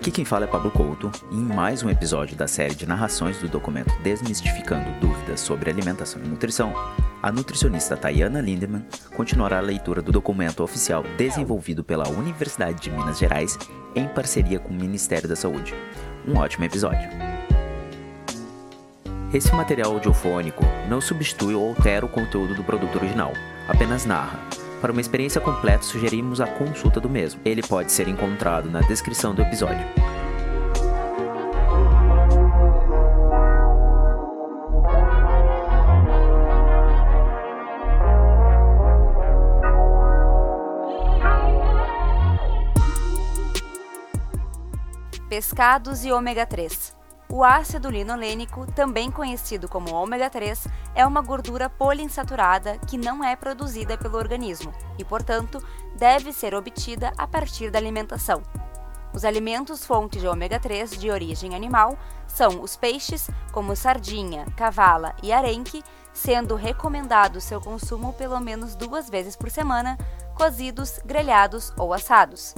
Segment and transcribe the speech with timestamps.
[0.00, 3.36] Aqui quem fala é Pablo Couto e em mais um episódio da série de narrações
[3.36, 6.72] do documento Desmistificando Dúvidas sobre Alimentação e Nutrição,
[7.22, 8.82] a nutricionista Tayana Lindemann
[9.14, 13.58] continuará a leitura do documento oficial desenvolvido pela Universidade de Minas Gerais
[13.94, 15.74] em parceria com o Ministério da Saúde.
[16.26, 17.06] Um ótimo episódio!
[19.34, 23.34] Esse material audiofônico não substitui ou altera o conteúdo do produto original,
[23.68, 24.40] apenas narra,
[24.80, 27.40] para uma experiência completa, sugerimos a consulta do mesmo.
[27.44, 29.86] Ele pode ser encontrado na descrição do episódio.
[45.28, 46.99] Pescados e ômega 3.
[47.32, 53.36] O ácido linolênico, também conhecido como ômega 3, é uma gordura poliinsaturada que não é
[53.36, 55.64] produzida pelo organismo e, portanto,
[55.96, 58.42] deve ser obtida a partir da alimentação.
[59.14, 65.14] Os alimentos fontes de ômega 3 de origem animal são os peixes, como sardinha, cavala
[65.22, 69.96] e arenque, sendo recomendado seu consumo pelo menos duas vezes por semana,
[70.34, 72.54] cozidos, grelhados ou assados.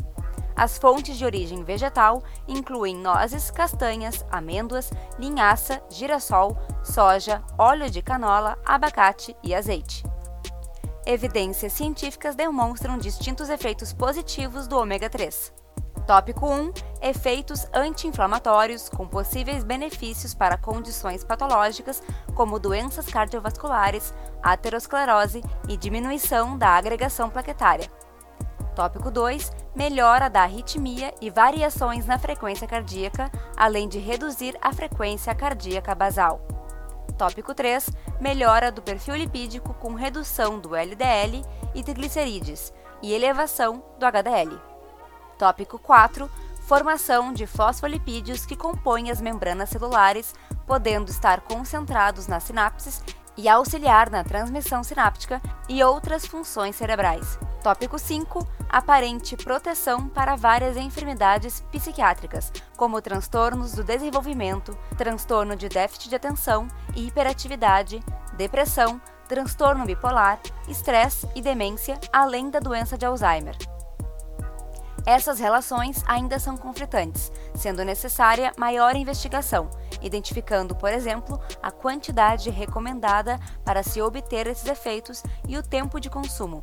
[0.55, 8.59] As fontes de origem vegetal incluem nozes, castanhas, amêndoas, linhaça, girassol, soja, óleo de canola,
[8.65, 10.05] abacate e azeite.
[11.05, 15.53] Evidências científicas demonstram distintos efeitos positivos do ômega 3.
[16.07, 22.03] Tópico 1: Efeitos anti-inflamatórios com possíveis benefícios para condições patológicas
[22.35, 27.89] como doenças cardiovasculares, aterosclerose e diminuição da agregação plaquetária.
[28.75, 35.35] Tópico 2: melhora da arritmia e variações na frequência cardíaca, além de reduzir a frequência
[35.35, 36.41] cardíaca basal.
[37.19, 37.91] Tópico 3:
[38.21, 41.45] melhora do perfil lipídico com redução do LDL
[41.75, 42.73] e triglicerídeos
[43.03, 44.59] e elevação do HDL.
[45.39, 46.31] Tópico 4:
[46.67, 50.35] formação de fosfolipídios que compõem as membranas celulares,
[50.67, 53.03] podendo estar concentrados nas sinapses
[53.37, 57.39] e auxiliar na transmissão sináptica e outras funções cerebrais.
[57.63, 66.09] Tópico 5: aparente proteção para várias enfermidades psiquiátricas, como transtornos do desenvolvimento, transtorno de déficit
[66.09, 66.67] de atenção
[66.97, 68.03] e hiperatividade,
[68.39, 73.57] depressão, transtorno bipolar, estresse e demência, além da doença de Alzheimer.
[75.05, 79.69] Essas relações ainda são conflitantes, sendo necessária maior investigação,
[80.01, 86.09] identificando, por exemplo, a quantidade recomendada para se obter esses efeitos e o tempo de
[86.09, 86.61] consumo,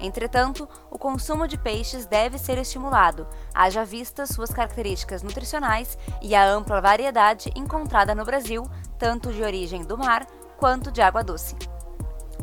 [0.00, 6.46] Entretanto, o consumo de peixes deve ser estimulado, haja vista suas características nutricionais e a
[6.46, 8.62] ampla variedade encontrada no Brasil,
[8.98, 10.26] tanto de origem do mar
[10.58, 11.56] quanto de água doce.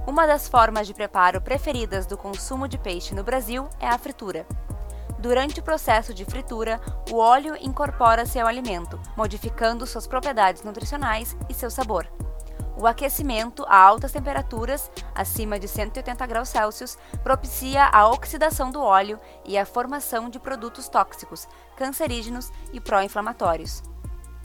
[0.05, 4.45] Uma das formas de preparo preferidas do consumo de peixe no Brasil é a fritura.
[5.17, 11.53] Durante o processo de fritura, o óleo incorpora-se ao alimento, modificando suas propriedades nutricionais e
[11.53, 12.05] seu sabor.
[12.75, 19.19] O aquecimento a altas temperaturas, acima de 180 graus Celsius, propicia a oxidação do óleo
[19.45, 21.47] e a formação de produtos tóxicos,
[21.77, 23.83] cancerígenos e pró-inflamatórios.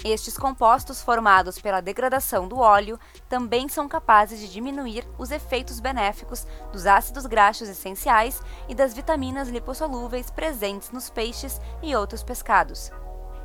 [0.05, 6.47] Estes compostos formados pela degradação do óleo também são capazes de diminuir os efeitos benéficos
[6.71, 12.93] dos ácidos graxos essenciais e das vitaminas lipossolúveis presentes nos peixes e outros pescados.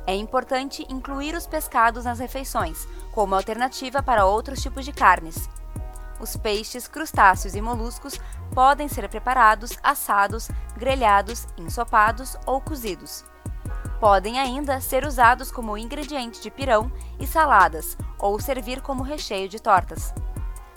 [0.06, 5.48] É importante incluir os pescados nas refeições, como alternativa para outros tipos de carnes.
[6.20, 8.20] Os peixes, crustáceos e moluscos
[8.54, 13.24] podem ser preparados, assados, grelhados, ensopados ou cozidos.
[13.98, 19.60] Podem ainda ser usados como ingrediente de pirão e saladas, ou servir como recheio de
[19.60, 20.12] tortas.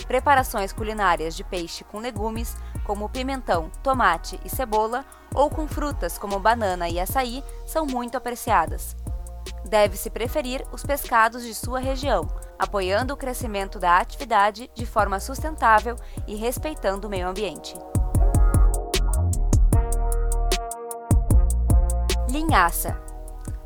[0.08, 2.56] Preparações culinárias de peixe com legumes,
[2.86, 5.04] como pimentão, tomate e cebola,
[5.36, 8.96] ou com frutas como banana e açaí, são muito apreciadas.
[9.66, 12.28] Deve-se preferir os pescados de sua região,
[12.58, 15.96] apoiando o crescimento da atividade de forma sustentável
[16.26, 17.76] e respeitando o meio ambiente.
[22.30, 23.08] Linhaça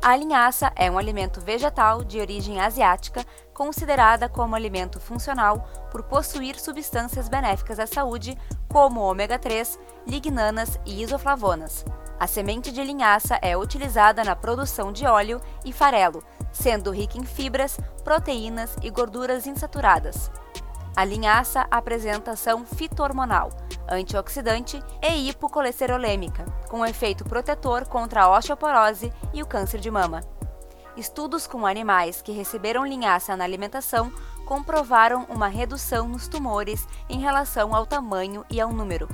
[0.04, 3.24] a linhaça é um alimento vegetal de origem asiática,
[3.54, 8.36] considerada como alimento funcional por possuir substâncias benéficas à saúde,
[8.68, 11.84] como ômega 3, lignanas e isoflavonas.
[12.22, 16.22] A semente de linhaça é utilizada na produção de óleo e farelo,
[16.52, 20.30] sendo rica em fibras, proteínas e gorduras insaturadas.
[20.94, 23.50] A linhaça apresenta ação fito-hormonal,
[23.90, 30.20] antioxidante e hipocolesterolêmica, com efeito protetor contra a osteoporose e o câncer de mama.
[30.96, 34.12] Estudos com animais que receberam linhaça na alimentação
[34.46, 39.08] comprovaram uma redução nos tumores em relação ao tamanho e ao número.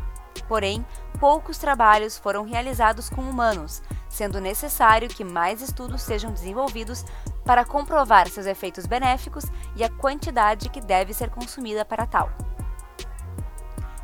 [0.47, 0.85] Porém,
[1.19, 7.05] poucos trabalhos foram realizados com humanos, sendo necessário que mais estudos sejam desenvolvidos
[7.45, 9.45] para comprovar seus efeitos benéficos
[9.77, 12.31] e a quantidade que deve ser consumida para tal.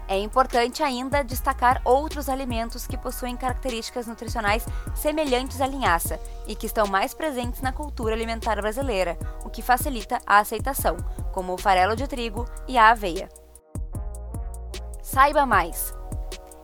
[0.06, 6.66] É importante ainda destacar outros alimentos que possuem características nutricionais semelhantes à linhaça e que
[6.66, 10.96] estão mais presentes na cultura alimentar brasileira, o que facilita a aceitação,
[11.32, 13.30] como o farelo de trigo e a aveia.
[15.02, 15.94] Saiba mais!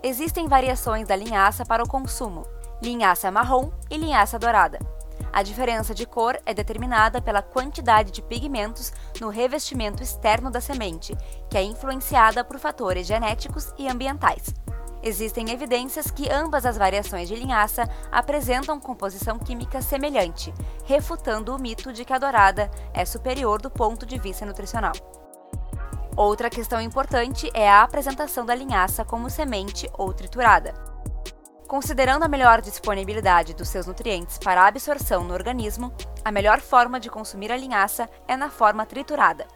[0.03, 2.47] Existem variações da linhaça para o consumo:
[2.83, 4.79] linhaça marrom e linhaça dourada.
[5.31, 11.15] A diferença de cor é determinada pela quantidade de pigmentos no revestimento externo da semente,
[11.51, 14.55] que é influenciada por fatores genéticos e ambientais.
[15.03, 20.53] Existem evidências que ambas as variações de linhaça apresentam composição química semelhante,
[20.85, 24.93] refutando o mito de que a dourada é superior do ponto de vista nutricional.
[26.21, 30.75] Outra questão importante é a apresentação da linhaça como semente ou triturada.
[31.67, 35.91] Considerando a melhor disponibilidade dos seus nutrientes para absorção no organismo,
[36.23, 39.49] a melhor forma de consumir a linhaça é na forma triturada.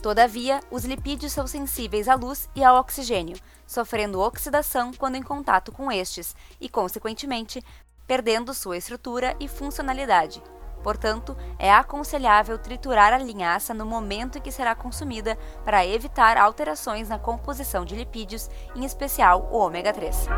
[0.00, 3.36] Todavia, os lipídios são sensíveis à luz e ao oxigênio,
[3.66, 7.60] sofrendo oxidação quando em contato com estes e, consequentemente,
[8.06, 10.40] perdendo sua estrutura e funcionalidade.
[10.82, 17.08] Portanto, é aconselhável triturar a linhaça no momento em que será consumida para evitar alterações
[17.08, 20.28] na composição de lipídios, em especial o ômega 3.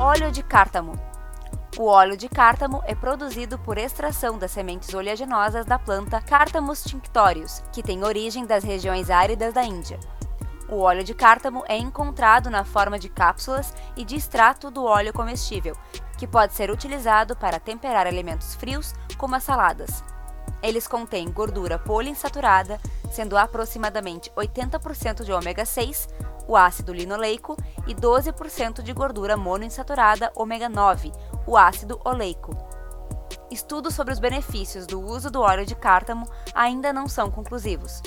[0.00, 0.94] Óleo de cártamo.
[1.78, 7.62] O óleo de cártamo é produzido por extração das sementes oleaginosas da planta Cártamus tinctorius,
[7.72, 9.98] que tem origem das regiões áridas da Índia.
[10.72, 15.12] O óleo de cártamo é encontrado na forma de cápsulas e de extrato do óleo
[15.12, 15.76] comestível,
[16.16, 20.02] que pode ser utilizado para temperar alimentos frios, como as saladas.
[20.62, 22.80] Eles contêm gordura poliinsaturada,
[23.10, 26.08] sendo aproximadamente 80% de ômega 6,
[26.48, 27.54] o ácido linoleico,
[27.86, 31.12] e 12% de gordura monoinsaturada ômega 9,
[31.46, 32.56] o ácido oleico.
[33.50, 38.00] Estudos sobre os benefícios do uso do óleo de cártamo ainda não são conclusivos.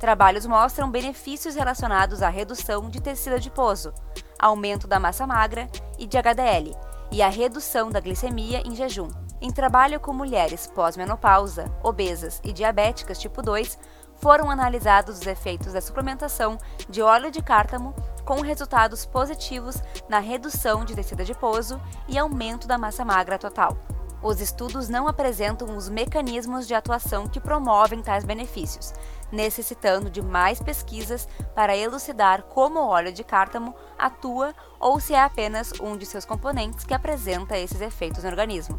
[0.00, 3.92] Trabalhos mostram benefícios relacionados à redução de tecido adiposo,
[4.38, 5.68] aumento da massa magra
[5.98, 6.74] e de HDL,
[7.12, 9.10] e à redução da glicemia em jejum.
[9.42, 13.78] Em trabalho com mulheres pós-menopausa, obesas e diabéticas tipo 2,
[14.16, 16.56] foram analisados os efeitos da suplementação
[16.88, 17.94] de óleo de cártamo
[18.24, 23.76] com resultados positivos na redução de tecido adiposo e aumento da massa magra total.
[24.22, 28.92] Os estudos não apresentam os mecanismos de atuação que promovem tais benefícios,
[29.32, 35.22] necessitando de mais pesquisas para elucidar como o óleo de cártamo atua ou se é
[35.22, 38.78] apenas um de seus componentes que apresenta esses efeitos no organismo.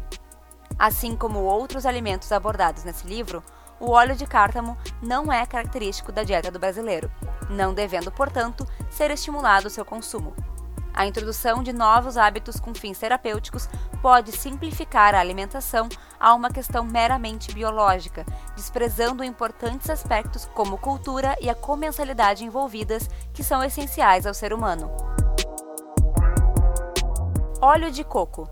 [0.78, 3.42] Assim como outros alimentos abordados nesse livro,
[3.80, 7.10] o óleo de cártamo não é característico da dieta do brasileiro,
[7.50, 10.32] não devendo, portanto, ser estimulado o seu consumo.
[10.94, 13.68] A introdução de novos hábitos com fins terapêuticos
[14.00, 15.88] pode simplificar a alimentação
[16.20, 18.24] a uma questão meramente biológica,
[18.54, 24.90] desprezando importantes aspectos como cultura e a comensalidade envolvidas, que são essenciais ao ser humano.
[27.60, 28.48] Óleo de coco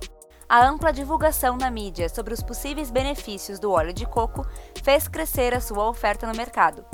[0.51, 4.45] a ampla divulgação na mídia sobre os possíveis benefícios do óleo de coco
[4.83, 6.85] fez crescer a sua oferta no mercado.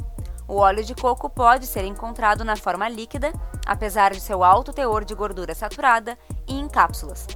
[0.49, 3.33] O óleo de coco pode ser encontrado na forma líquida,
[3.67, 7.26] apesar de seu alto teor de gordura saturada, e em cápsulas.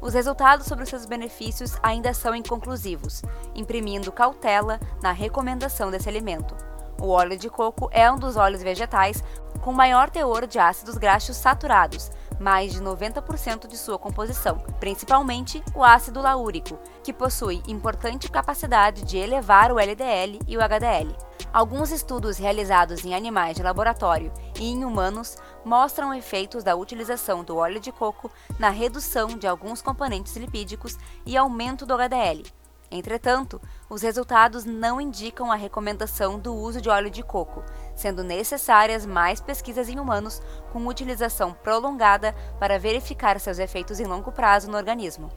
[0.00, 3.22] Os resultados sobre seus benefícios ainda são inconclusivos,
[3.54, 6.54] imprimindo cautela na recomendação desse alimento.
[7.00, 9.22] O óleo de coco é um dos óleos vegetais
[9.60, 15.82] com maior teor de ácidos graxos saturados, mais de 90% de sua composição, principalmente o
[15.82, 21.16] ácido laúrico, que possui importante capacidade de elevar o LDL e o HDL.
[21.52, 27.56] Alguns estudos realizados em animais de laboratório e em humanos mostram efeitos da utilização do
[27.56, 32.44] óleo de coco na redução de alguns componentes lipídicos e aumento do HDL,
[32.90, 37.64] Entretanto, os resultados não indicam a recomendação do uso de óleo de coco,
[37.94, 40.40] sendo necessárias mais pesquisas em humanos
[40.72, 45.30] com utilização prolongada para verificar seus efeitos em longo prazo no organismo.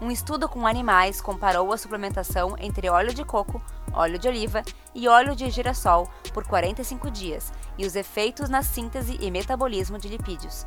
[0.00, 3.62] Um estudo com animais comparou a suplementação entre óleo de coco,
[3.94, 4.62] óleo de oliva
[4.94, 10.08] e óleo de girassol por 45 dias e os efeitos na síntese e metabolismo de
[10.08, 10.66] lipídios.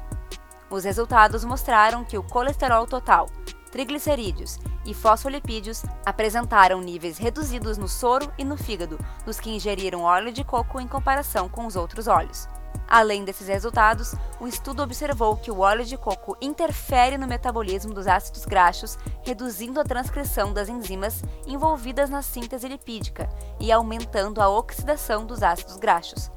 [0.69, 3.27] Os resultados mostraram que o colesterol total,
[3.69, 10.31] triglicerídeos e fosfolipídios apresentaram níveis reduzidos no soro e no fígado dos que ingeriram óleo
[10.31, 12.47] de coco em comparação com os outros óleos.
[12.89, 18.07] Além desses resultados, o estudo observou que o óleo de coco interfere no metabolismo dos
[18.07, 25.23] ácidos graxos, reduzindo a transcrição das enzimas envolvidas na síntese lipídica e aumentando a oxidação
[25.23, 26.31] dos ácidos graxos.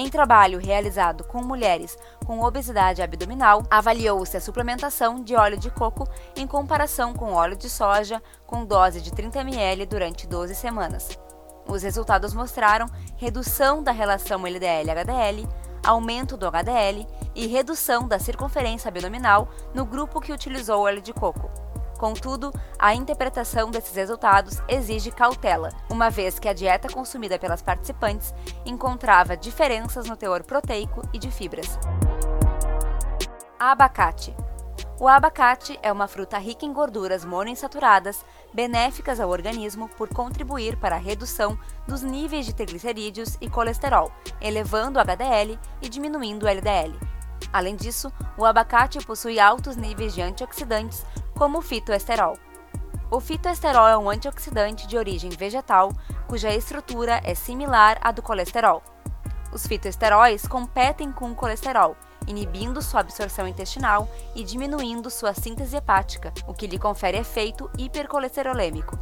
[0.00, 6.08] Em trabalho realizado com mulheres com obesidade abdominal, avaliou-se a suplementação de óleo de coco
[6.36, 11.18] em comparação com óleo de soja com dose de 30 ml durante 12 semanas.
[11.66, 12.86] Os resultados mostraram
[13.16, 15.48] redução da relação LDL-HDL,
[15.84, 21.50] aumento do HDL e redução da circunferência abdominal no grupo que utilizou óleo de coco.
[21.98, 28.32] Contudo, a interpretação desses resultados exige cautela, uma vez que a dieta consumida pelas participantes
[28.64, 31.76] encontrava diferenças no teor proteico e de fibras.
[33.58, 34.34] Abacate.
[35.00, 38.24] O abacate é uma fruta rica em gorduras monoinsaturadas,
[38.54, 44.98] benéficas ao organismo por contribuir para a redução dos níveis de triglicerídeos e colesterol, elevando
[44.98, 46.96] o HDL e diminuindo o LDL.
[47.52, 51.04] Além disso, o abacate possui altos níveis de antioxidantes,
[51.38, 52.36] como o fitoesterol.
[53.12, 55.92] O fitoesterol é um antioxidante de origem vegetal
[56.26, 58.82] cuja estrutura é similar à do colesterol.
[59.52, 66.34] Os fitoesteróis competem com o colesterol, inibindo sua absorção intestinal e diminuindo sua síntese hepática,
[66.46, 68.98] o que lhe confere efeito hipercolesterolêmico.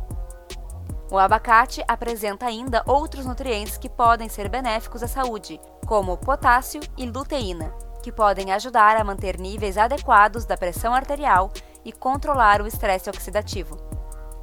[1.11, 7.07] O abacate apresenta ainda outros nutrientes que podem ser benéficos à saúde, como potássio e
[7.07, 7.73] luteína,
[8.07, 11.51] que podem ajudar a manter níveis adequados da pressão arterial
[11.85, 13.77] e controlar o estresse oxidativo.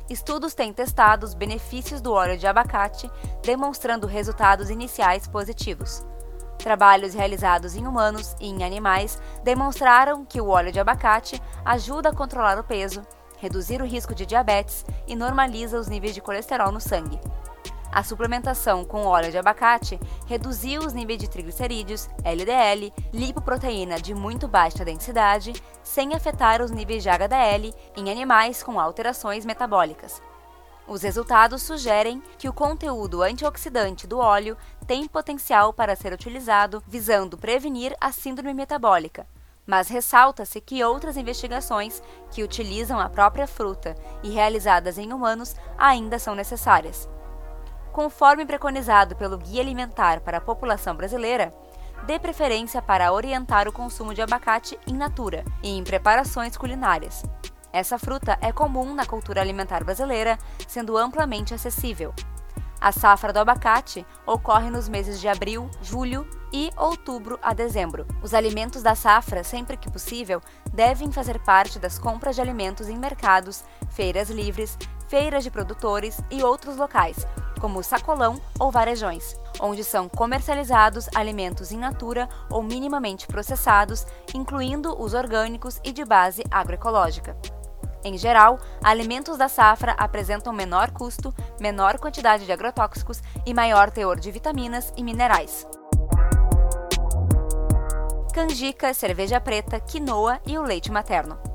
[0.10, 3.10] Estudos têm testado os benefícios do óleo de abacate,
[3.41, 6.05] demonstrando resultados iniciais positivos.
[6.58, 12.13] Trabalhos realizados em humanos e em animais demonstraram que o óleo de abacate ajuda a
[12.13, 13.01] controlar o peso,
[13.38, 17.17] reduzir o risco de diabetes e normaliza os níveis de colesterol no sangue.
[17.94, 24.48] A suplementação com óleo de abacate reduziu os níveis de triglicerídeos, LDL, lipoproteína de muito
[24.48, 30.24] baixa densidade, sem afetar os níveis de HDL em animais com alterações metabólicas.
[30.88, 34.58] Os resultados sugerem que o conteúdo antioxidante do óleo
[34.88, 39.28] tem potencial para ser utilizado visando prevenir a síndrome metabólica,
[39.68, 46.18] mas ressalta-se que outras investigações que utilizam a própria fruta e realizadas em humanos ainda
[46.18, 47.08] são necessárias.
[47.94, 51.54] Conforme preconizado pelo Guia Alimentar para a População Brasileira,
[52.08, 57.24] dê preferência para orientar o consumo de abacate in natura e em preparações culinárias.
[57.72, 62.12] Essa fruta é comum na cultura alimentar brasileira, sendo amplamente acessível.
[62.82, 68.08] A safra do abacate ocorre nos meses de abril, julho e outubro a dezembro.
[68.24, 70.42] Os alimentos da safra, sempre que possível,
[70.74, 76.44] devem fazer parte das compras de alimentos em mercados, feiras livres, feiras de produtores e
[76.44, 77.26] outros locais,
[77.63, 84.05] como sacolão ou varejões, onde são comercializados alimentos in natura ou minimamente processados,
[84.36, 87.38] incluindo os orgânicos e de base agroecológica.
[88.03, 94.20] Em geral, alimentos da safra apresentam menor custo, menor quantidade de agrotóxicos e maior teor
[94.20, 95.65] de vitaminas e minerais.
[98.34, 101.53] Canjica, cerveja preta, quinoa e o leite materno.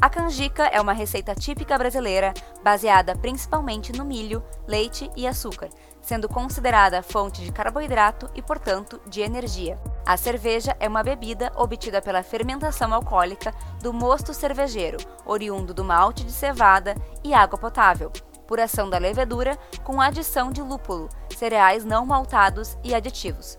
[0.00, 6.28] A canjica é uma receita típica brasileira baseada principalmente no milho, leite e açúcar, sendo
[6.28, 9.76] considerada fonte de carboidrato e, portanto, de energia.
[10.06, 13.52] A cerveja é uma bebida obtida pela fermentação alcoólica
[13.82, 18.12] do mosto cervejeiro, oriundo do malte de cevada e água potável,
[18.46, 23.58] por ação da levedura com adição de lúpulo, cereais não maltados e aditivos.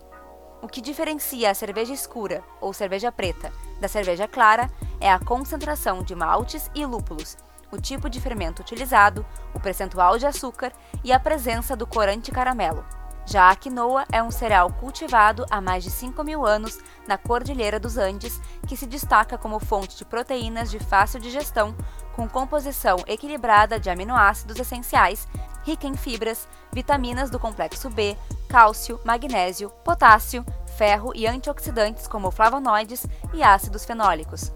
[0.61, 4.69] O que diferencia a cerveja escura ou cerveja preta da cerveja clara
[4.99, 7.37] é a concentração de maltes e lúpulos,
[7.71, 10.71] o tipo de fermento utilizado, o percentual de açúcar
[11.03, 12.83] e a presença do corante caramelo.
[13.25, 17.79] Já a quinoa é um cereal cultivado há mais de 5 mil anos na Cordilheira
[17.79, 21.75] dos Andes, que se destaca como fonte de proteínas de fácil digestão,
[22.15, 25.27] com composição equilibrada de aminoácidos essenciais,
[25.63, 30.43] rica em fibras, vitaminas do complexo B, cálcio, magnésio, potássio,
[30.75, 34.51] ferro e antioxidantes como flavonoides e ácidos fenólicos.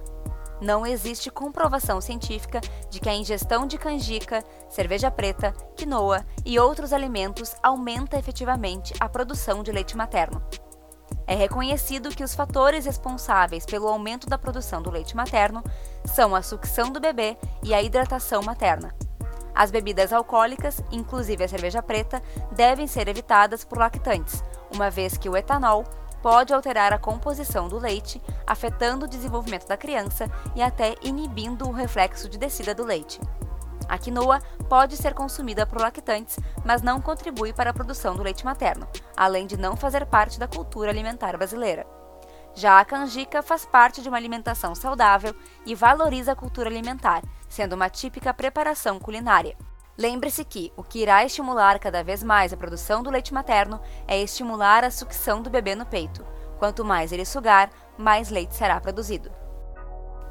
[0.64, 6.94] Não existe comprovação científica de que a ingestão de canjica, cerveja preta, quinoa e outros
[6.94, 10.42] alimentos aumenta efetivamente a produção de leite materno.
[11.28, 15.62] É reconhecido que os fatores responsáveis pelo aumento da produção do leite materno
[16.06, 18.96] são a sucção do bebê e a hidratação materna.
[19.54, 24.42] As bebidas alcoólicas, inclusive a cerveja preta, devem ser evitadas por lactantes,
[24.74, 25.84] uma vez que o etanol
[26.24, 31.74] pode alterar a composição do leite, afetando o desenvolvimento da criança e até inibindo o
[31.74, 33.20] reflexo de descida do leite.
[33.90, 34.40] A quinoa
[34.70, 38.88] pode ser consumida por lactantes, mas não contribui para a produção do leite materno,
[39.18, 41.86] além de não fazer parte da cultura alimentar brasileira.
[42.56, 47.74] Já a canjica faz parte de uma alimentação saudável e valoriza a cultura alimentar, sendo
[47.74, 49.58] uma típica preparação culinária.
[49.98, 54.20] Lembre-se que o que irá estimular cada vez mais a produção do leite materno é
[54.20, 56.26] estimular a sucção do bebê no peito.
[56.58, 59.32] Quanto mais ele sugar, mais leite será produzido.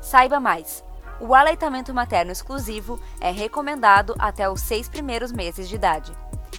[0.01, 0.85] Saiba mais.
[1.21, 6.13] O aleitamento materno exclusivo é recomendado até os seis primeiros meses de idade.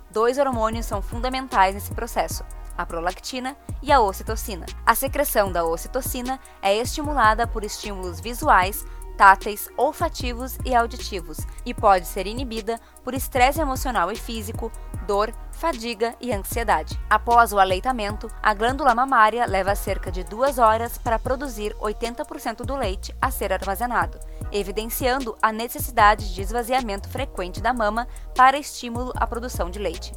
[0.10, 2.46] Dois hormônios são fundamentais nesse processo:
[2.78, 4.66] a prolactina e a ocitocina.
[4.86, 8.86] A secreção da ocitocina é estimulada por estímulos visuais,
[9.18, 14.72] táteis, olfativos e auditivos, e pode ser inibida por estresse emocional e físico,
[15.06, 17.00] dor, fadiga e ansiedade.
[17.10, 22.76] Após o aleitamento, a glândula mamária leva cerca de duas horas para produzir 80% do
[22.76, 24.20] leite a ser armazenado,
[24.52, 30.14] evidenciando a necessidade de esvaziamento frequente da mama para estímulo à produção de leite.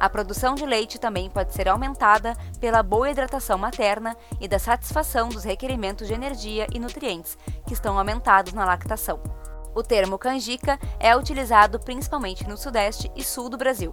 [0.00, 5.28] A produção de leite também pode ser aumentada pela boa hidratação materna e da satisfação
[5.28, 7.36] dos requerimentos de energia e nutrientes,
[7.66, 9.20] que estão aumentados na lactação.
[9.74, 13.92] O termo canjica é utilizado principalmente no Sudeste e Sul do Brasil.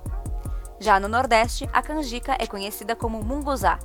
[0.79, 3.79] Já no Nordeste, a canjica é conhecida como munguzá.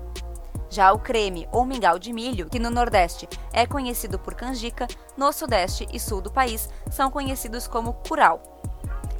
[0.69, 4.87] Já o creme ou mingau de milho, que no Nordeste é conhecido por canjica,
[5.17, 8.60] no Sudeste e Sul do país são conhecidos como curau.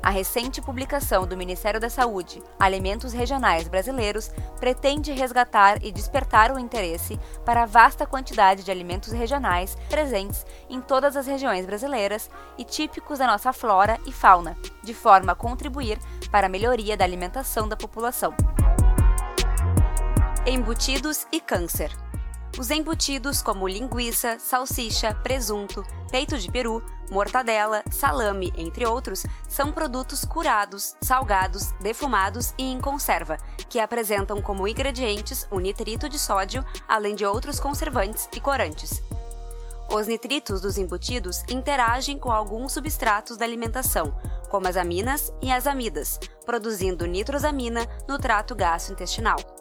[0.03, 6.59] A recente publicação do Ministério da Saúde, Alimentos Regionais Brasileiros, pretende resgatar e despertar o
[6.59, 12.65] interesse para a vasta quantidade de alimentos regionais presentes em todas as regiões brasileiras e
[12.65, 15.99] típicos da nossa flora e fauna, de forma a contribuir
[16.31, 18.35] para a melhoria da alimentação da população.
[20.47, 21.93] Embutidos e câncer.
[22.61, 30.27] Os embutidos, como linguiça, salsicha, presunto, peito de peru, mortadela, salame, entre outros, são produtos
[30.27, 37.15] curados, salgados, defumados e em conserva, que apresentam como ingredientes o nitrito de sódio, além
[37.15, 39.03] de outros conservantes e corantes.
[39.91, 44.15] Os nitritos dos embutidos interagem com alguns substratos da alimentação,
[44.51, 49.60] como as aminas e as amidas, produzindo nitrosamina no trato gastrointestinal.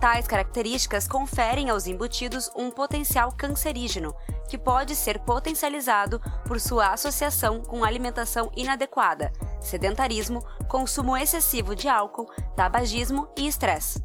[0.00, 4.14] Tais características conferem aos embutidos um potencial cancerígeno,
[4.48, 12.30] que pode ser potencializado por sua associação com alimentação inadequada, sedentarismo, consumo excessivo de álcool,
[12.54, 14.00] tabagismo e estresse.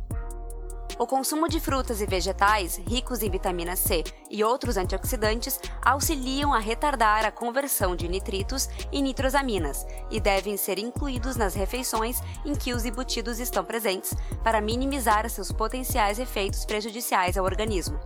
[0.99, 6.59] O consumo de frutas e vegetais ricos em vitamina C e outros antioxidantes auxiliam a
[6.59, 12.73] retardar a conversão de nitritos e nitrosaminas e devem ser incluídos nas refeições em que
[12.73, 17.99] os embutidos estão presentes para minimizar seus potenciais efeitos prejudiciais ao organismo.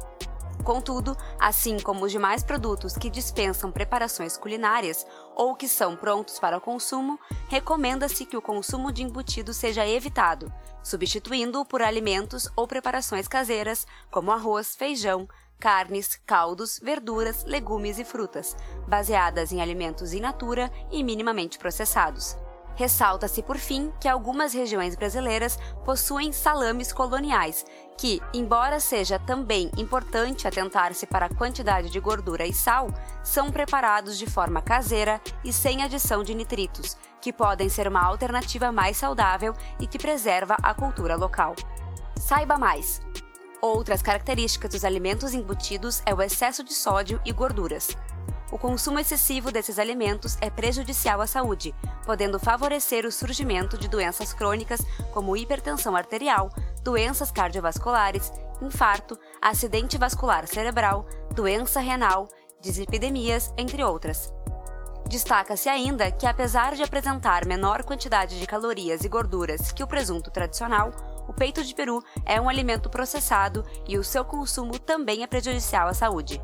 [0.67, 6.57] Contudo, assim como os demais produtos que dispensam preparações culinárias ou que são prontos para
[6.57, 10.51] o consumo, recomenda-se que o consumo de embutido seja evitado,
[10.83, 15.25] substituindo-o por alimentos ou preparações caseiras, como arroz, feijão,
[15.57, 18.53] carnes, caldos, verduras, legumes e frutas,
[18.89, 22.35] baseadas em alimentos in natura e minimamente processados.
[22.77, 27.65] Ressalta-se, por fim, que algumas regiões brasileiras possuem salames coloniais,
[27.97, 32.89] que, embora seja também importante atentar-se para a quantidade de gordura e sal,
[33.23, 38.71] são preparados de forma caseira e sem adição de nitritos, que podem ser uma alternativa
[38.71, 41.55] mais saudável e que preserva a cultura local.
[42.15, 43.01] Saiba mais!
[43.59, 47.97] Outras características dos alimentos embutidos é o excesso de sódio e gorduras.
[48.49, 54.31] O consumo excessivo desses alimentos é prejudicial à saúde, podendo favorecer o surgimento de doenças
[54.33, 54.81] crônicas
[55.13, 56.49] como hipertensão arterial,
[56.81, 58.31] doenças cardiovasculares,
[58.61, 61.05] infarto, acidente vascular cerebral,
[61.35, 62.29] doença renal,
[62.61, 64.33] dislipidemias, entre outras.
[65.09, 70.31] Destaca-se ainda que, apesar de apresentar menor quantidade de calorias e gorduras que o presunto
[70.31, 70.91] tradicional,
[71.27, 75.87] o peito de peru é um alimento processado e o seu consumo também é prejudicial
[75.89, 76.41] à saúde.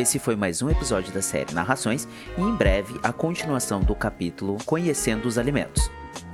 [0.00, 2.08] Esse foi mais um episódio da série Narrações
[2.38, 5.90] e em breve a continuação do capítulo Conhecendo os Alimentos.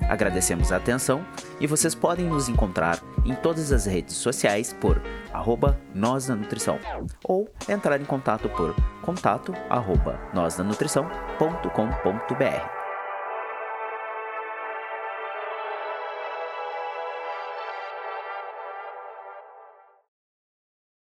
[0.09, 1.27] Agradecemos a atenção
[1.59, 5.03] e vocês podem nos encontrar em todas as redes sociais por
[5.33, 6.79] arroba Nós Nutrição
[7.25, 12.76] ou entrar em contato por contato arroba nósdanutrição.com.br.